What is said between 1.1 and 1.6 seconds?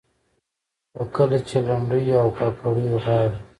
کله چې